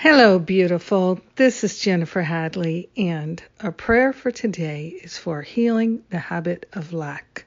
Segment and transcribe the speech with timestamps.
[0.00, 1.20] Hello, beautiful.
[1.34, 6.92] This is Jennifer Hadley, and our prayer for today is for healing the habit of
[6.92, 7.46] lack.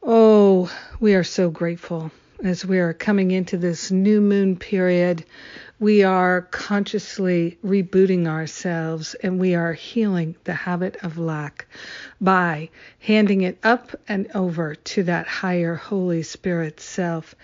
[0.00, 5.24] Oh, we are so grateful as we are coming into this new moon period.
[5.80, 11.66] We are consciously rebooting ourselves and we are healing the habit of lack
[12.20, 17.34] by handing it up and over to that higher Holy Spirit self.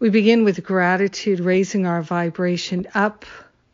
[0.00, 3.24] We begin with gratitude, raising our vibration up.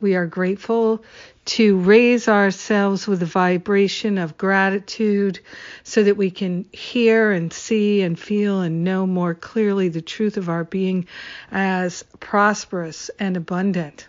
[0.01, 1.05] We are grateful
[1.45, 5.41] to raise ourselves with a vibration of gratitude
[5.83, 10.39] so that we can hear and see and feel and know more clearly the truth
[10.39, 11.07] of our being
[11.53, 14.07] as prosperous and abundant.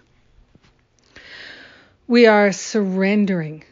[2.07, 3.66] We are surrendering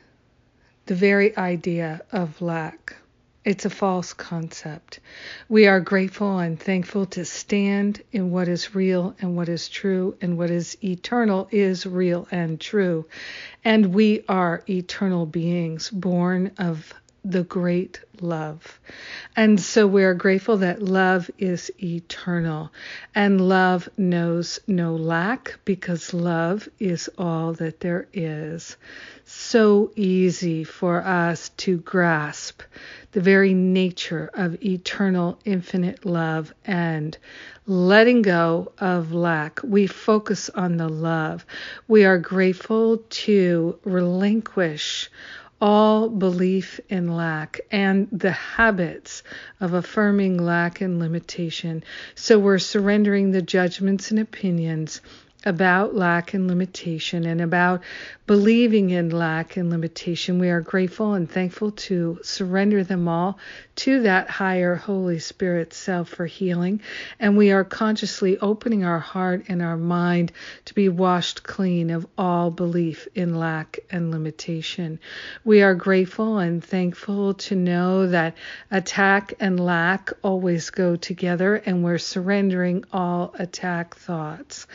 [0.87, 2.97] the very idea of lack.
[3.45, 5.01] It's a false concept.
[5.49, 10.15] We are grateful and thankful to stand in what is real and what is true,
[10.21, 13.05] and what is eternal is real and true.
[13.65, 18.79] And we are eternal beings born of the great love.
[19.35, 22.71] And so we are grateful that love is eternal
[23.15, 28.75] and love knows no lack because love is all that there is.
[29.25, 32.61] So easy for us to grasp
[33.13, 37.17] the very nature of eternal, infinite love and
[37.65, 39.59] letting go of lack.
[39.63, 41.45] We focus on the love.
[41.87, 45.09] We are grateful to relinquish
[45.63, 49.23] all belief in lack and the habits
[49.61, 51.81] of affirming lack and limitation.
[52.15, 54.99] So we're surrendering the judgments and opinions
[55.45, 57.81] about lack and limitation and about
[58.25, 60.39] believing in lack and limitation.
[60.39, 63.37] We are grateful and thankful to surrender them all
[63.75, 66.81] to that higher Holy Spirit self for healing.
[67.19, 70.31] And we are consciously opening our heart and our mind
[70.65, 74.99] to be washed clean of all belief in lack and limitation.
[75.43, 78.37] We are grateful and thankful to know that
[78.71, 84.67] attack and lack always go together, and we're surrendering all attack thoughts.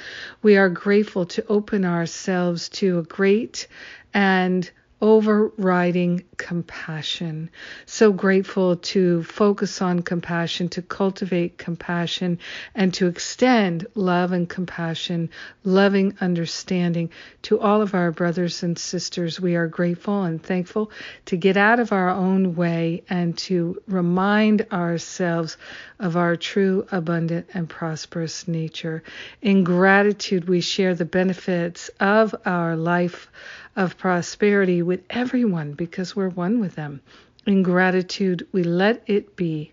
[0.42, 3.69] We are grateful to open ourselves to a great
[4.12, 4.70] and
[5.00, 7.50] overriding compassion.
[7.86, 12.38] So grateful to focus on compassion, to cultivate compassion,
[12.75, 15.31] and to extend love and compassion,
[15.64, 17.10] loving understanding
[17.42, 19.41] to all of our brothers and sisters.
[19.41, 20.91] We are grateful and thankful
[21.26, 25.56] to get out of our own way and to remind ourselves
[26.00, 29.03] of our true, abundant, and prosperous nature.
[29.42, 33.30] In gratitude, we share the benefits of our life
[33.78, 37.00] of prosperity with everyone because we're one with them.
[37.47, 39.72] In gratitude, we let it be,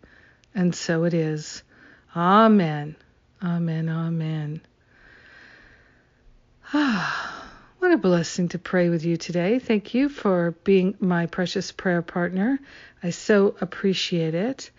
[0.54, 1.64] and so it is.
[2.16, 2.96] Amen.
[3.44, 3.90] Amen.
[3.90, 4.62] Amen.
[6.74, 7.35] Ah,
[7.86, 9.60] what a blessing to pray with you today.
[9.60, 12.60] Thank you for being my precious prayer partner.
[13.04, 14.72] I so appreciate it.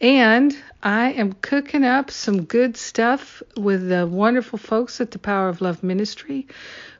[0.00, 5.50] And I am cooking up some good stuff with the wonderful folks at the Power
[5.50, 6.46] of Love Ministry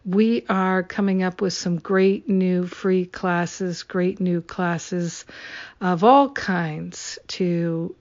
[0.05, 5.25] we are coming up with some great new free classes, great new classes
[5.81, 7.97] of all kinds to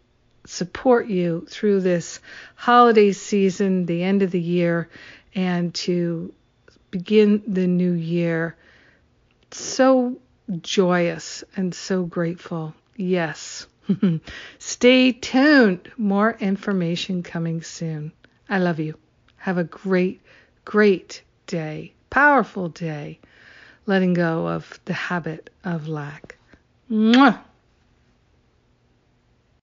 [0.45, 2.19] support you through this
[2.55, 4.89] holiday season, the end of the year,
[5.33, 6.33] and to
[6.95, 8.55] begin the new year
[9.51, 10.17] so
[10.61, 12.73] joyous and so grateful.
[12.95, 13.67] Yes.
[14.59, 15.91] Stay tuned.
[15.97, 18.13] More information coming soon.
[18.47, 18.97] I love you.
[19.35, 20.21] Have a great,
[20.63, 23.19] great day powerful day
[23.85, 26.37] letting go of the habit of lack.
[26.89, 27.41] Mwah!